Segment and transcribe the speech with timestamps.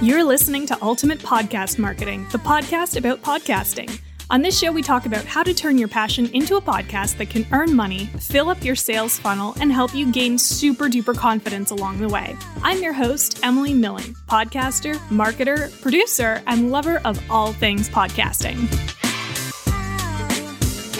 [0.00, 4.00] You're listening to Ultimate Podcast Marketing, the podcast about podcasting.
[4.30, 7.30] On this show, we talk about how to turn your passion into a podcast that
[7.30, 11.72] can earn money, fill up your sales funnel, and help you gain super duper confidence
[11.72, 12.36] along the way.
[12.62, 18.97] I'm your host, Emily Milling, podcaster, marketer, producer, and lover of all things podcasting.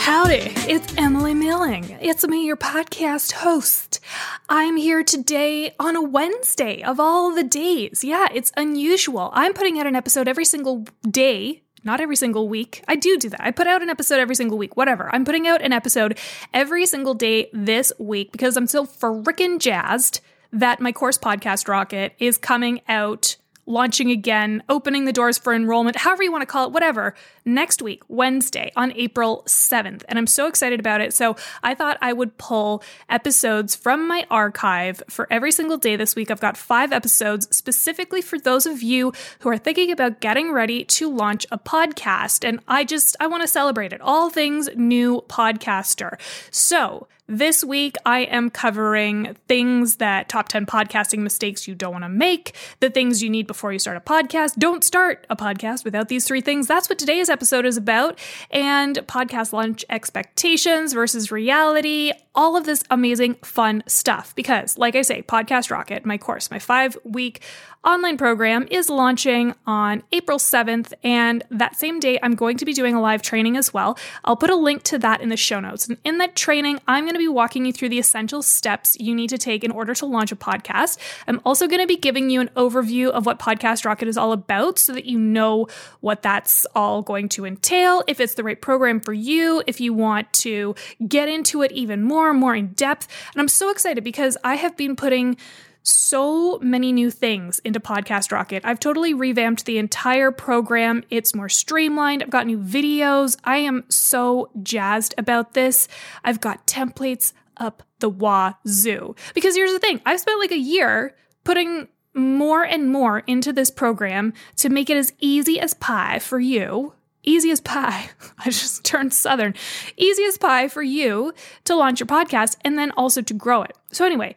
[0.09, 1.99] Howdy, it's Emily Milling.
[2.01, 4.01] It's me, your podcast host.
[4.49, 8.03] I'm here today on a Wednesday of all the days.
[8.03, 9.29] Yeah, it's unusual.
[9.35, 12.83] I'm putting out an episode every single day not every single week.
[12.89, 13.43] I do do that.
[13.43, 15.15] I put out an episode every single week, whatever.
[15.15, 16.19] I'm putting out an episode
[16.55, 20.21] every single day this week because I'm so frickin' jazzed
[20.53, 23.37] that my course podcast rocket is coming out
[23.69, 27.15] launching again, opening the doors for enrollment, however you want to call it, whatever,
[27.45, 30.03] next week, Wednesday, on April 7th.
[30.09, 31.15] And I'm so excited about it.
[31.15, 36.17] So I thought I would pull episodes from my archive for every single day this
[36.17, 36.31] week.
[36.31, 40.85] I've got five episodes specifically for those of you who are thinking about getting ready
[40.85, 42.49] to launch a podcast.
[42.49, 44.01] And I just, I want to celebrate it.
[44.01, 46.19] All things new podcaster.
[46.51, 52.05] So, this week, I am covering things that top 10 podcasting mistakes you don't want
[52.05, 54.57] to make, the things you need before you start a podcast.
[54.57, 56.67] Don't start a podcast without these three things.
[56.67, 58.19] That's what today's episode is about.
[58.51, 64.33] And podcast launch expectations versus reality, all of this amazing, fun stuff.
[64.37, 67.43] Because, like I say, Podcast Rocket, my course, my five week
[67.85, 70.93] online program is launching on April 7th.
[71.03, 73.99] And that same day, I'm going to be doing a live training as well.
[74.25, 75.89] I'll put a link to that in the show notes.
[75.89, 79.15] And in that training, I'm going to be walking you through the essential steps you
[79.15, 80.99] need to take in order to launch a podcast.
[81.27, 84.33] I'm also going to be giving you an overview of what Podcast Rocket is all
[84.33, 85.67] about so that you know
[86.01, 89.93] what that's all going to entail, if it's the right program for you, if you
[89.93, 90.75] want to
[91.07, 93.09] get into it even more, more in depth.
[93.33, 95.37] And I'm so excited because I have been putting
[95.83, 98.63] so many new things into Podcast Rocket.
[98.65, 101.03] I've totally revamped the entire program.
[101.11, 102.23] It's more streamlined.
[102.23, 103.37] I've got new videos.
[103.45, 105.89] I am so jazzed about this.
[106.25, 109.15] I've got templates up the wazoo.
[109.35, 113.71] Because here's the thing I've spent like a year putting more and more into this
[113.71, 116.93] program to make it as easy as pie for you.
[117.23, 118.11] Easy as pie.
[118.39, 119.55] I just turned southern.
[119.97, 121.33] Easy as pie for you
[121.65, 123.77] to launch your podcast and then also to grow it.
[123.93, 124.35] So, anyway,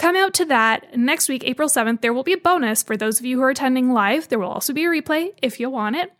[0.00, 2.00] Come out to that next week, April 7th.
[2.00, 4.30] There will be a bonus for those of you who are attending live.
[4.30, 6.10] There will also be a replay if you want it.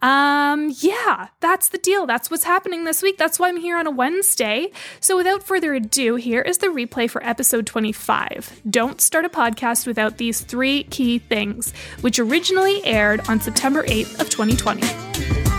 [0.00, 2.06] Um, yeah, that's the deal.
[2.06, 3.18] That's what's happening this week.
[3.18, 4.72] That's why I'm here on a Wednesday.
[5.00, 8.62] So without further ado, here is the replay for episode 25.
[8.70, 14.22] Don't start a podcast without these three key things, which originally aired on September 8th
[14.22, 15.57] of 2020.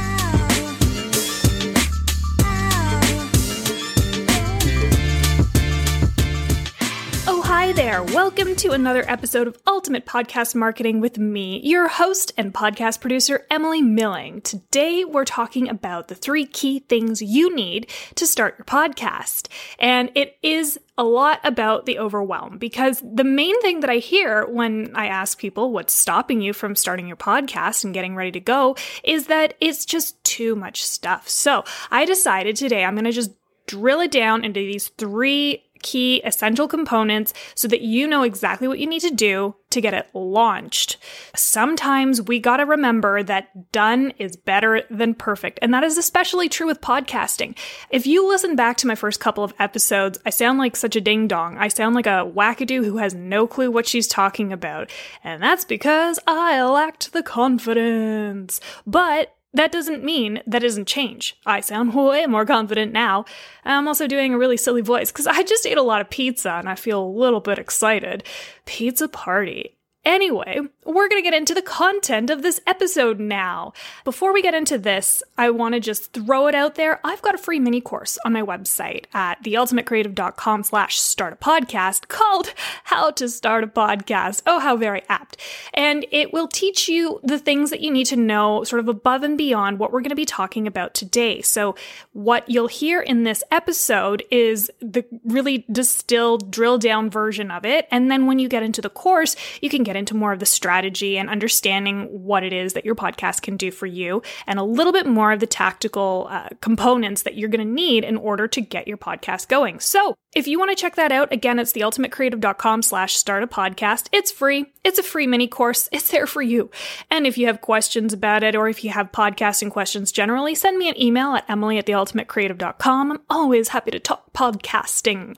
[7.89, 8.03] There.
[8.03, 13.47] Welcome to another episode of Ultimate Podcast Marketing with me, your host and podcast producer,
[13.50, 14.41] Emily Milling.
[14.41, 19.47] Today, we're talking about the three key things you need to start your podcast.
[19.79, 24.45] And it is a lot about the overwhelm because the main thing that I hear
[24.45, 28.39] when I ask people what's stopping you from starting your podcast and getting ready to
[28.39, 31.27] go is that it's just too much stuff.
[31.27, 33.31] So I decided today I'm going to just
[33.69, 38.79] drill it down into these three key essential components so that you know exactly what
[38.79, 40.97] you need to do to get it launched.
[41.35, 45.59] Sometimes we got to remember that done is better than perfect.
[45.62, 47.56] And that is especially true with podcasting.
[47.89, 51.01] If you listen back to my first couple of episodes, I sound like such a
[51.01, 51.57] ding dong.
[51.57, 54.89] I sound like a wackadoo who has no clue what she's talking about.
[55.23, 58.59] And that's because I lacked the confidence.
[58.88, 61.36] But that doesn't mean that doesn't change.
[61.46, 63.26] I sound way more confident now.
[63.66, 66.52] I'm also doing a really silly voice because I just ate a lot of pizza
[66.52, 68.24] and I feel a little bit excited.
[68.66, 69.78] Pizza party.
[70.06, 73.74] Anyway, we're going to get into the content of this episode now.
[74.06, 77.02] Before we get into this, I want to just throw it out there.
[77.04, 82.08] I've got a free mini course on my website at theultimatecreative.com slash start a podcast
[82.08, 82.54] called
[82.86, 84.42] How to Start a Podcast.
[84.46, 85.36] Oh, how very apt.
[85.74, 89.24] And it will teach you the things that you need to know sort of above
[89.24, 91.42] and beyond what we're going to be talking about today.
[91.42, 91.75] So
[92.13, 97.86] what you'll hear in this episode is the really distilled, drill down version of it.
[97.92, 100.45] And then when you get into the course, you can get into more of the
[100.45, 104.63] strategy and understanding what it is that your podcast can do for you, and a
[104.63, 108.47] little bit more of the tactical uh, components that you're going to need in order
[108.47, 109.80] to get your podcast going.
[109.80, 114.10] So, If you want to check that out, again, it's theultimatecreative.com slash start a podcast.
[114.12, 114.68] It's free.
[114.84, 115.90] It's a free mini course.
[116.00, 116.70] It's there for you.
[117.10, 120.78] And if you have questions about it, or if you have podcasting questions generally, send
[120.78, 123.12] me an email at emily at theultimatecreative.com.
[123.12, 125.38] I'm always happy to talk podcasting.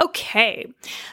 [0.00, 0.66] Okay.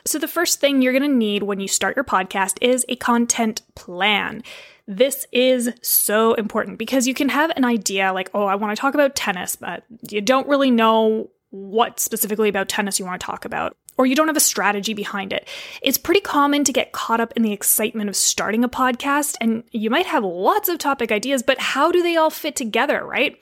[0.06, 2.96] So the first thing you're going to need when you start your podcast is a
[2.96, 4.44] content plan.
[4.88, 8.80] This is so important because you can have an idea like, oh, I want to
[8.80, 13.26] talk about tennis, but you don't really know what specifically about tennis you want to
[13.26, 15.48] talk about, or you don't have a strategy behind it.
[15.82, 19.64] It's pretty common to get caught up in the excitement of starting a podcast, and
[19.72, 23.38] you might have lots of topic ideas, but how do they all fit together, right?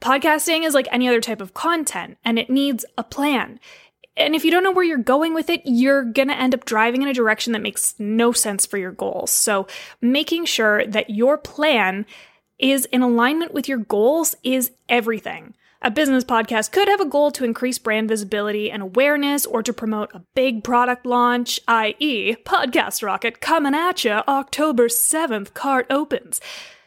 [0.00, 3.58] Podcasting is like any other type of content, and it needs a plan.
[4.16, 6.64] And if you don't know where you're going with it, you're going to end up
[6.64, 9.30] driving in a direction that makes no sense for your goals.
[9.30, 9.66] So,
[10.00, 12.06] making sure that your plan
[12.58, 15.54] is in alignment with your goals is everything.
[15.86, 19.70] A business podcast could have a goal to increase brand visibility and awareness or to
[19.70, 26.40] promote a big product launch, i.e., Podcast Rocket coming at you October 7th, cart opens.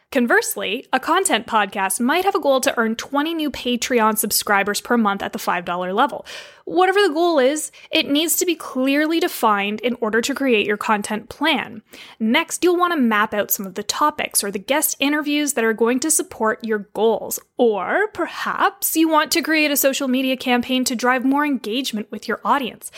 [0.10, 4.96] Conversely, a content podcast might have a goal to earn 20 new Patreon subscribers per
[4.96, 6.26] month at the $5 level.
[6.64, 10.78] Whatever the goal is, it needs to be clearly defined in order to create your
[10.78, 11.82] content plan.
[12.22, 15.66] Next, you'll want to map out some of the topics or the guest interviews that
[15.66, 17.38] are going to support your goals.
[17.58, 22.30] Or perhaps you want to create a social media campaign to drive more engagement with
[22.30, 22.94] your audience.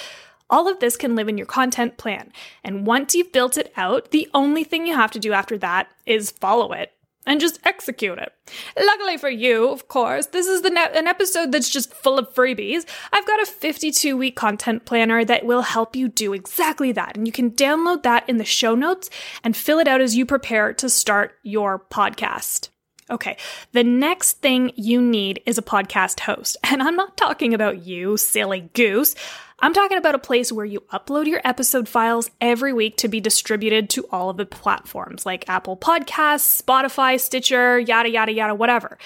[0.48, 2.32] All of this can live in your content plan.
[2.64, 5.90] And once you've built it out, the only thing you have to do after that
[6.06, 6.94] is follow it
[7.30, 8.34] and just execute it.
[8.78, 12.34] Luckily for you, of course, this is the ne- an episode that's just full of
[12.34, 12.86] freebies.
[13.14, 17.16] I've got a 52 week content planner that will help you do exactly that.
[17.16, 19.12] And you can download that in the show notes
[19.44, 22.70] and fill it out as you prepare to start your podcast.
[23.12, 23.38] Okay,
[23.72, 26.58] the next thing you need is a podcast host.
[26.64, 29.16] And I'm not talking about you, silly goose.
[29.62, 33.20] I'm talking about a place where you upload your episode files every week to be
[33.20, 38.98] distributed to all of the platforms like Apple Podcasts, Spotify, Stitcher, yada, yada, yada, whatever.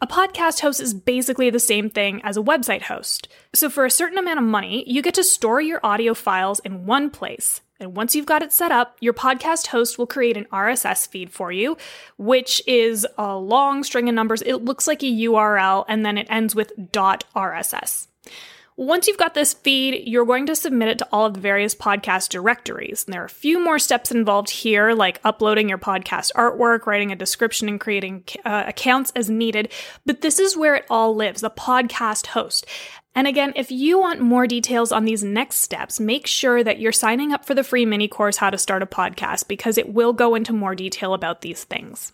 [0.00, 3.28] A podcast host is basically the same thing as a website host.
[3.54, 6.86] So, for a certain amount of money, you get to store your audio files in
[6.86, 7.60] one place.
[7.78, 11.30] And once you've got it set up, your podcast host will create an RSS feed
[11.30, 11.76] for you,
[12.16, 14.40] which is a long string of numbers.
[14.42, 18.06] It looks like a URL and then it ends with .rss.
[18.78, 21.74] Once you've got this feed, you're going to submit it to all of the various
[21.74, 23.04] podcast directories.
[23.04, 27.10] And there are a few more steps involved here, like uploading your podcast artwork, writing
[27.10, 29.72] a description, and creating uh, accounts as needed.
[30.06, 32.66] But this is where it all lives the podcast host.
[33.16, 36.92] And again, if you want more details on these next steps, make sure that you're
[36.92, 40.12] signing up for the free mini course, How to Start a Podcast, because it will
[40.12, 42.12] go into more detail about these things.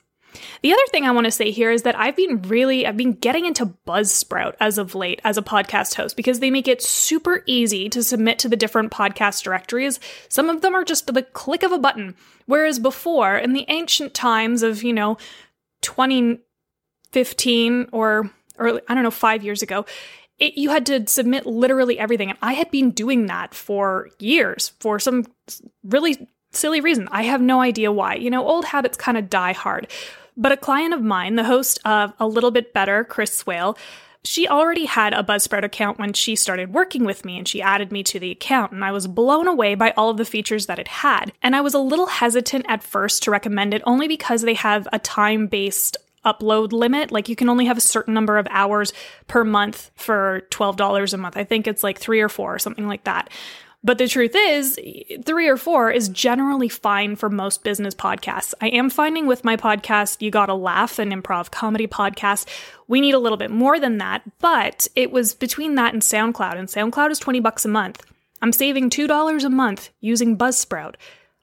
[0.62, 3.12] The other thing I want to say here is that I've been really I've been
[3.12, 7.42] getting into Buzzsprout as of late as a podcast host because they make it super
[7.46, 10.00] easy to submit to the different podcast directories.
[10.28, 12.16] Some of them are just the click of a button,
[12.46, 15.16] whereas before in the ancient times of, you know,
[15.82, 19.84] 2015 or or I don't know, 5 years ago,
[20.38, 24.72] it, you had to submit literally everything and I had been doing that for years
[24.80, 25.26] for some
[25.84, 27.08] really silly reason.
[27.10, 28.14] I have no idea why.
[28.14, 29.88] You know, old habits kind of die hard.
[30.36, 33.76] But a client of mine, the host of A Little Bit Better, Chris Swale,
[34.24, 37.92] she already had a Buzzsprout account when she started working with me and she added
[37.92, 40.78] me to the account and I was blown away by all of the features that
[40.78, 41.32] it had.
[41.42, 44.88] And I was a little hesitant at first to recommend it only because they have
[44.92, 47.12] a time-based upload limit.
[47.12, 48.94] Like you can only have a certain number of hours
[49.28, 51.36] per month for $12 a month.
[51.36, 53.28] I think it's like 3 or 4 or something like that.
[53.84, 54.80] But the truth is,
[55.26, 58.54] three or four is generally fine for most business podcasts.
[58.62, 62.48] I am finding with my podcast, You Gotta Laugh, an improv comedy podcast,
[62.88, 64.22] we need a little bit more than that.
[64.40, 68.02] But it was between that and SoundCloud, and SoundCloud is 20 bucks a month.
[68.40, 70.94] I'm saving $2 a month using Buzzsprout.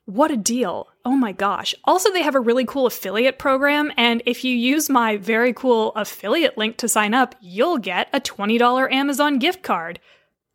[0.06, 0.88] What a deal.
[1.04, 1.76] Oh my gosh.
[1.84, 5.92] Also, they have a really cool affiliate program, and if you use my very cool
[5.94, 10.00] affiliate link to sign up, you'll get a $20 Amazon gift card.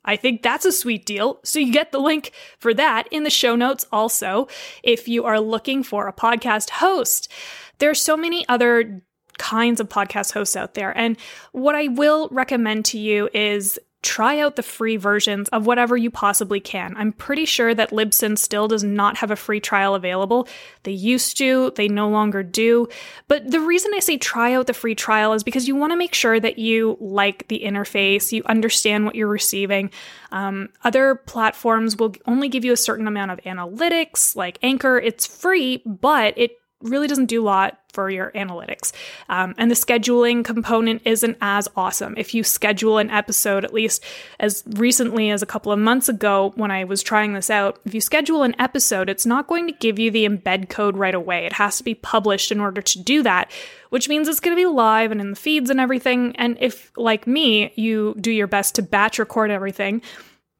[0.07, 1.39] I think that's a sweet deal.
[1.43, 4.47] So you get the link for that in the show notes also
[4.81, 7.31] if you are looking for a podcast host.
[7.77, 9.03] There are so many other
[9.37, 10.97] kinds of podcast hosts out there.
[10.97, 11.17] And
[11.51, 16.09] what I will recommend to you is try out the free versions of whatever you
[16.09, 16.95] possibly can.
[16.95, 20.47] I'm pretty sure that Libsyn still does not have a free trial available.
[20.83, 22.87] They used to, they no longer do.
[23.27, 25.97] But the reason I say try out the free trial is because you want to
[25.97, 29.91] make sure that you like the interface, you understand what you're receiving.
[30.31, 34.97] Um, other platforms will only give you a certain amount of analytics, like Anchor.
[34.97, 38.91] It's free, but it really doesn't do a lot for your analytics.
[39.29, 42.13] Um, and the scheduling component isn't as awesome.
[42.17, 44.03] If you schedule an episode, at least
[44.39, 47.95] as recently as a couple of months ago when I was trying this out, if
[47.95, 51.45] you schedule an episode, it's not going to give you the embed code right away.
[51.47, 53.51] It has to be published in order to do that,
[53.89, 56.35] which means it's going to be live and in the feeds and everything.
[56.35, 60.03] And if, like me, you do your best to batch record everything,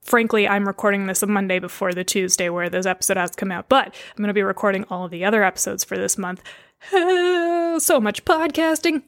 [0.08, 3.70] frankly, I'm recording this a Monday before the Tuesday where this episode has come out,
[3.70, 6.42] but I'm going to be recording all of the other episodes for this month.
[6.92, 9.04] so much podcasting.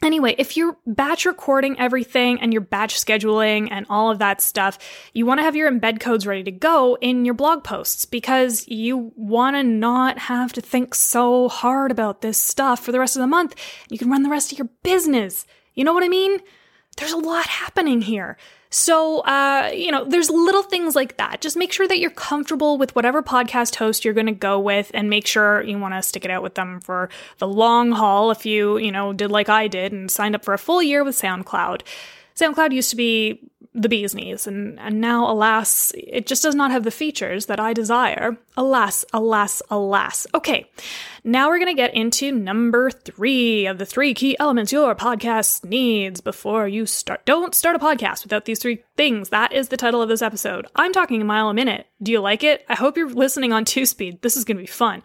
[0.00, 4.78] Anyway, if you're batch recording everything and you're batch scheduling and all of that stuff,
[5.12, 8.66] you want to have your embed codes ready to go in your blog posts because
[8.68, 13.16] you want to not have to think so hard about this stuff for the rest
[13.16, 13.56] of the month.
[13.90, 15.46] You can run the rest of your business.
[15.74, 16.38] You know what I mean?
[16.98, 18.36] There's a lot happening here.
[18.70, 21.40] So, uh, you know, there's little things like that.
[21.40, 24.90] Just make sure that you're comfortable with whatever podcast host you're going to go with
[24.92, 28.30] and make sure you want to stick it out with them for the long haul
[28.30, 31.02] if you, you know, did like I did and signed up for a full year
[31.02, 31.80] with SoundCloud.
[32.38, 36.70] SoundCloud used to be the bee's knees, and, and now, alas, it just does not
[36.70, 38.36] have the features that I desire.
[38.56, 40.26] Alas, alas, alas.
[40.34, 40.68] Okay,
[41.22, 45.64] now we're going to get into number three of the three key elements your podcast
[45.64, 47.24] needs before you start.
[47.24, 49.28] Don't start a podcast without these three things.
[49.28, 50.66] That is the title of this episode.
[50.74, 51.86] I'm talking a mile a minute.
[52.02, 52.64] Do you like it?
[52.68, 54.22] I hope you're listening on two speed.
[54.22, 55.02] This is going to be fun.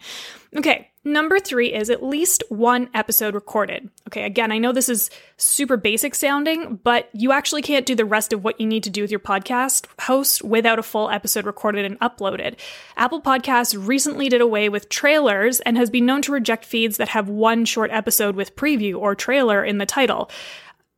[0.55, 3.89] Okay, Number three is at least one episode recorded.
[4.07, 8.05] Okay, again, I know this is super basic sounding, but you actually can't do the
[8.05, 11.45] rest of what you need to do with your podcast host without a full episode
[11.45, 12.57] recorded and uploaded.
[12.95, 17.09] Apple Podcasts recently did away with trailers and has been known to reject feeds that
[17.09, 20.29] have one short episode with preview or trailer in the title.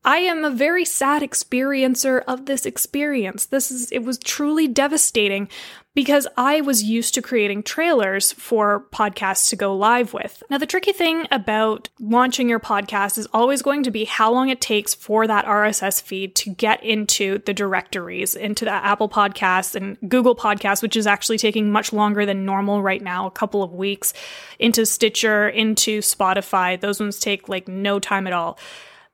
[0.05, 3.47] I am a very sad experiencer of this experience.
[3.47, 5.49] This is it was truly devastating
[5.95, 10.43] because I was used to creating trailers for podcasts to go live with.
[10.47, 14.49] Now the tricky thing about launching your podcast is always going to be how long
[14.49, 19.73] it takes for that RSS feed to get into the directories, into the Apple Podcasts
[19.73, 23.63] and Google Podcasts, which is actually taking much longer than normal right now, a couple
[23.63, 24.13] of weeks,
[24.59, 26.79] into Stitcher, into Spotify.
[26.79, 28.59] Those ones take like no time at all.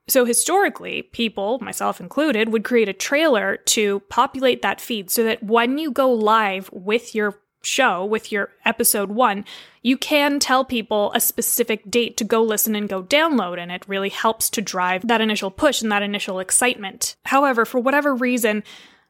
[0.07, 5.43] So historically, people, myself included, would create a trailer to populate that feed so that
[5.43, 9.45] when you go live with your show, with your episode one,
[9.83, 13.87] you can tell people a specific date to go listen and go download, and it
[13.87, 17.15] really helps to drive that initial push and that initial excitement.
[17.25, 18.63] However, for whatever reason,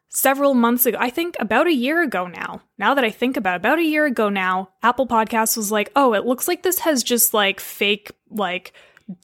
[0.10, 3.56] several months ago, I think about a year ago now, now that I think about
[3.56, 6.80] it, about a year ago now, Apple Podcasts was like, oh, it looks like this
[6.80, 8.74] has just like fake, like,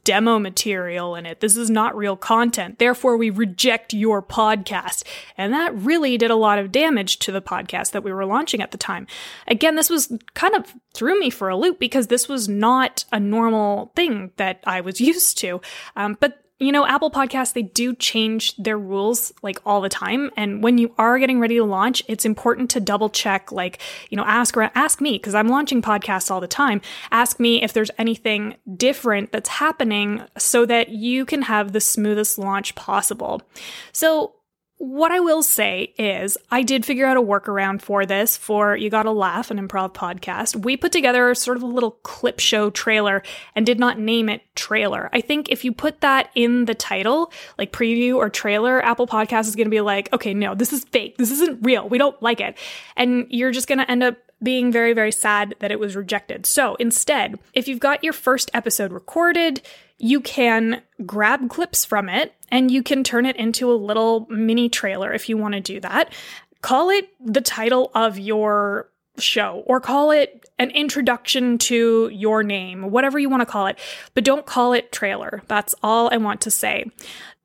[0.04, 1.40] demo material in it.
[1.40, 2.80] This is not real content.
[2.80, 5.04] Therefore, we reject your podcast.
[5.38, 8.62] And that really did a lot of damage to the podcast that we were launching
[8.62, 9.08] at the time.
[9.48, 13.20] Again, this was kind of threw me for a loop because this was not a
[13.20, 15.62] normal thing that I was used to.
[15.96, 20.32] Um, but you know, Apple Podcasts, they do change their rules like all the time.
[20.36, 24.18] And when you are getting ready to launch, it's important to double check, like, you
[24.18, 26.82] know, ask, ask me, because I'm launching podcasts all the time.
[27.12, 32.40] Ask me if there's anything different that's happening so that you can have the smoothest
[32.40, 33.44] launch possible.
[33.92, 34.34] So
[34.80, 38.92] what I will say is, I did figure out a workaround for this for You
[38.92, 40.64] Gotta Laugh, an improv podcast.
[40.64, 43.24] We put together sort of a little clip show trailer
[43.56, 45.10] and did not name it trailer.
[45.12, 49.48] I think if you put that in the title, like preview or trailer, Apple Podcast
[49.48, 51.18] is going to be like, okay, no, this is fake.
[51.18, 51.90] This isn't real.
[51.90, 52.56] We don't like it.
[52.96, 56.46] And you're just going to end up being very, very sad that it was rejected.
[56.46, 59.62] So instead, if you've got your first episode recorded,
[59.98, 64.70] you can grab clips from it and you can turn it into a little mini
[64.70, 66.14] trailer if you want to do that.
[66.62, 68.90] Call it the title of your
[69.20, 73.78] show or call it an introduction to your name, whatever you want to call it,
[74.14, 75.44] but don't call it trailer.
[75.48, 76.86] That's all I want to say.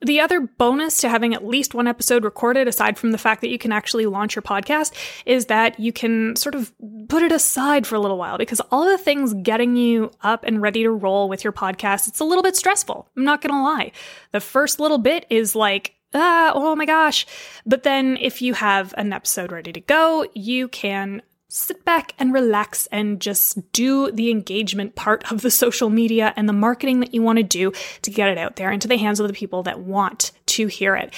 [0.01, 3.51] The other bonus to having at least one episode recorded, aside from the fact that
[3.51, 4.93] you can actually launch your podcast,
[5.27, 6.73] is that you can sort of
[7.09, 10.61] put it aside for a little while because all the things getting you up and
[10.61, 13.09] ready to roll with your podcast, it's a little bit stressful.
[13.17, 13.93] I'm not going to lie.
[14.33, 17.25] The first little bit is like, ah, oh my gosh.
[17.65, 22.33] But then if you have an episode ready to go, you can sit back and
[22.33, 27.13] relax and just do the engagement part of the social media and the marketing that
[27.13, 29.63] you want to do to get it out there into the hands of the people
[29.63, 31.13] that want to hear it.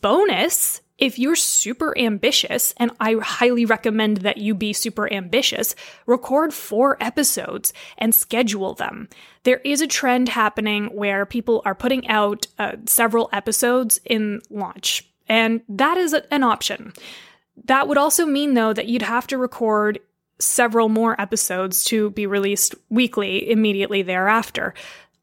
[0.00, 5.74] Bonus, if you're super ambitious, and I highly recommend that you be super ambitious,
[6.06, 9.08] record four episodes and schedule them.
[9.42, 15.04] There is a trend happening where people are putting out uh, several episodes in launch,
[15.28, 16.92] and that is an option.
[17.64, 20.00] That would also mean, though, that you'd have to record
[20.38, 24.74] several more episodes to be released weekly immediately thereafter.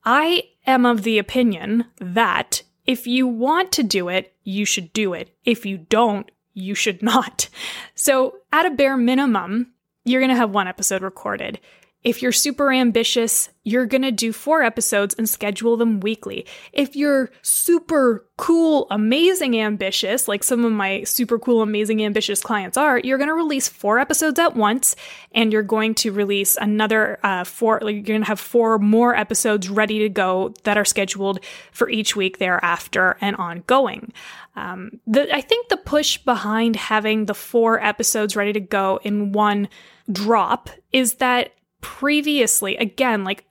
[0.05, 5.13] I am of the opinion that if you want to do it, you should do
[5.13, 5.35] it.
[5.45, 7.49] If you don't, you should not.
[7.95, 9.73] So, at a bare minimum,
[10.05, 11.59] you're going to have one episode recorded.
[12.03, 16.47] If you're super ambitious, you're going to do four episodes and schedule them weekly.
[16.73, 22.75] If you're super cool, amazing ambitious, like some of my super cool, amazing ambitious clients
[22.75, 24.95] are, you're going to release four episodes at once
[25.31, 29.15] and you're going to release another uh, four, like you're going to have four more
[29.15, 31.39] episodes ready to go that are scheduled
[31.71, 34.11] for each week thereafter and ongoing.
[34.55, 39.33] Um, the, I think the push behind having the four episodes ready to go in
[39.33, 39.69] one
[40.11, 43.45] drop is that previously, again, like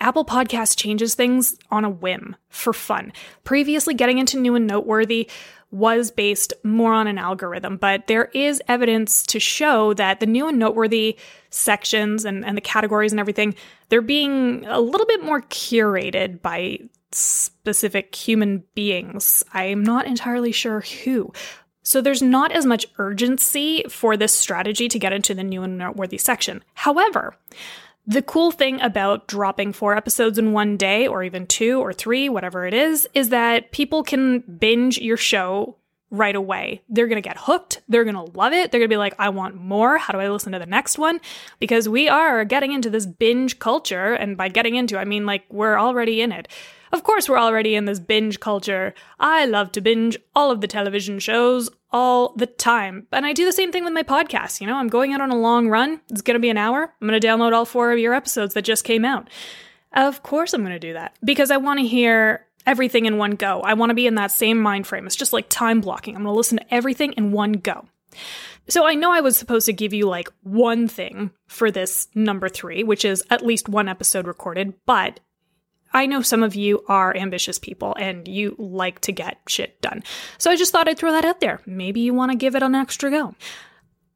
[0.00, 3.12] Apple Podcast changes things on a whim for fun.
[3.44, 5.30] Previously, getting into new and noteworthy
[5.70, 10.46] was based more on an algorithm, but there is evidence to show that the new
[10.48, 13.54] and noteworthy sections and, and the categories and everything,
[13.88, 16.78] they're being a little bit more curated by
[17.10, 19.44] specific human beings.
[19.54, 21.32] I'm not entirely sure who.
[21.82, 25.78] So there's not as much urgency for this strategy to get into the new and
[25.78, 26.62] noteworthy section.
[26.74, 27.36] However,
[28.06, 32.28] the cool thing about dropping four episodes in one day, or even two or three,
[32.28, 35.76] whatever it is, is that people can binge your show
[36.12, 36.82] right away.
[36.88, 37.80] They're going to get hooked.
[37.88, 38.70] They're going to love it.
[38.70, 39.98] They're going to be like, I want more.
[39.98, 41.20] How do I listen to the next one?
[41.58, 44.12] Because we are getting into this binge culture.
[44.12, 46.46] And by getting into, I mean like we're already in it.
[46.92, 48.92] Of course, we're already in this binge culture.
[49.18, 53.06] I love to binge all of the television shows all the time.
[53.10, 54.60] And I do the same thing with my podcast.
[54.60, 56.02] You know, I'm going out on a long run.
[56.10, 56.92] It's going to be an hour.
[57.00, 59.30] I'm going to download all four of your episodes that just came out.
[59.94, 63.32] Of course, I'm going to do that because I want to hear everything in one
[63.32, 63.60] go.
[63.60, 65.06] I want to be in that same mind frame.
[65.06, 66.14] It's just like time blocking.
[66.14, 67.86] I'm going to listen to everything in one go.
[68.68, 72.48] So I know I was supposed to give you like one thing for this number
[72.48, 75.20] three, which is at least one episode recorded, but
[75.92, 80.02] I know some of you are ambitious people and you like to get shit done.
[80.38, 81.60] So I just thought I'd throw that out there.
[81.66, 83.34] Maybe you want to give it an extra go.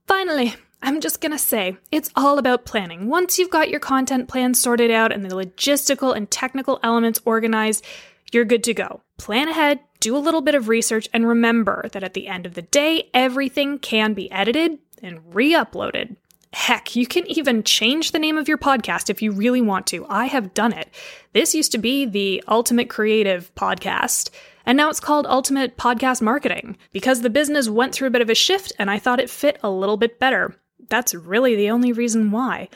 [0.06, 3.08] Finally, I'm just gonna say, it's all about planning.
[3.08, 7.84] Once you've got your content plan sorted out and the logistical and technical elements organized,
[8.32, 9.02] you're good to go.
[9.18, 12.54] Plan ahead, do a little bit of research, and remember that at the end of
[12.54, 16.16] the day, everything can be edited and re uploaded.
[16.52, 20.06] Heck, you can even change the name of your podcast if you really want to.
[20.08, 20.88] I have done it.
[21.32, 24.30] This used to be the Ultimate Creative Podcast,
[24.66, 28.30] and now it's called Ultimate Podcast Marketing because the business went through a bit of
[28.30, 30.56] a shift and I thought it fit a little bit better.
[30.88, 32.68] That's really the only reason why.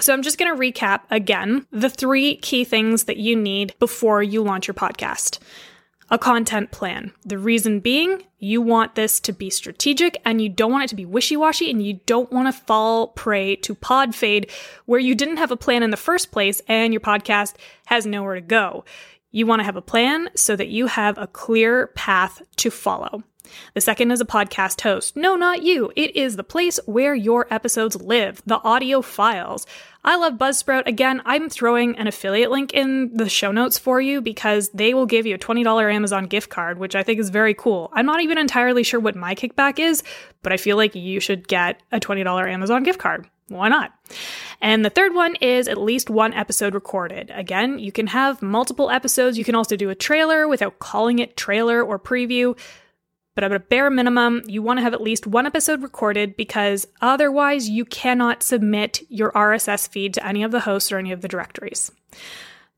[0.00, 4.22] So I'm just going to recap again the three key things that you need before
[4.22, 5.38] you launch your podcast
[6.10, 7.12] a content plan.
[7.24, 10.96] The reason being, you want this to be strategic and you don't want it to
[10.96, 14.50] be wishy washy and you don't want to fall prey to pod fade
[14.84, 17.54] where you didn't have a plan in the first place and your podcast
[17.86, 18.84] has nowhere to go.
[19.30, 23.24] You want to have a plan so that you have a clear path to follow.
[23.74, 25.16] The second is a podcast host.
[25.16, 25.92] No, not you.
[25.96, 29.66] It is the place where your episodes live, the audio files.
[30.04, 30.86] I love Buzzsprout.
[30.86, 35.06] Again, I'm throwing an affiliate link in the show notes for you because they will
[35.06, 37.90] give you a $20 Amazon gift card, which I think is very cool.
[37.94, 40.02] I'm not even entirely sure what my kickback is,
[40.42, 43.28] but I feel like you should get a $20 Amazon gift card.
[43.48, 43.92] Why not?
[44.60, 47.30] And the third one is at least one episode recorded.
[47.34, 49.36] Again, you can have multiple episodes.
[49.36, 52.58] You can also do a trailer without calling it trailer or preview.
[53.34, 56.86] But at a bare minimum, you want to have at least one episode recorded because
[57.00, 61.20] otherwise you cannot submit your RSS feed to any of the hosts or any of
[61.20, 61.90] the directories.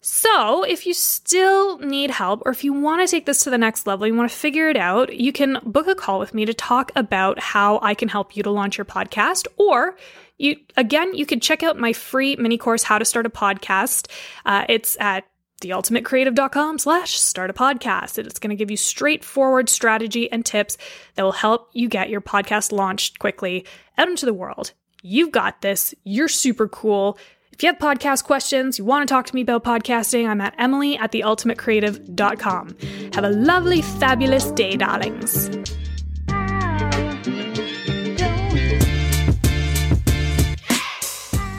[0.08, 3.58] So, if you still need help or if you want to take this to the
[3.58, 6.44] next level, you want to figure it out, you can book a call with me
[6.44, 9.96] to talk about how I can help you to launch your podcast or
[10.38, 14.08] you again, you can check out my free mini course, How to Start a Podcast.
[14.44, 15.24] Uh, it's at
[15.60, 18.18] theultimatecreative.com slash start a podcast.
[18.18, 20.76] It's going to give you straightforward strategy and tips
[21.14, 23.64] that will help you get your podcast launched quickly
[23.96, 24.72] out into the world.
[25.02, 25.94] You've got this.
[26.04, 27.18] You're super cool.
[27.52, 30.54] If you have podcast questions, you want to talk to me about podcasting, I'm at
[30.58, 32.76] Emily at theultimatecreative.com.
[33.14, 35.75] Have a lovely, fabulous day, darlings.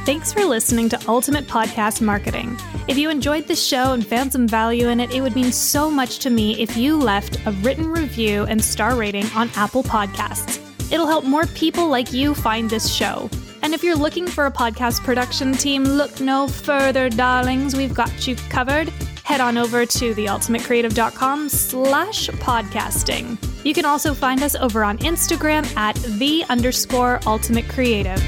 [0.07, 2.57] Thanks for listening to Ultimate Podcast Marketing.
[2.87, 5.91] If you enjoyed this show and found some value in it, it would mean so
[5.91, 10.63] much to me if you left a written review and star rating on Apple Podcasts.
[10.93, 13.29] It'll help more people like you find this show.
[13.63, 17.75] And if you're looking for a podcast production team, look no further, darlings.
[17.75, 18.87] We've got you covered.
[19.25, 23.65] Head on over to theultimatecreative.com slash podcasting.
[23.65, 28.23] You can also find us over on Instagram at the underscore ultimate creative.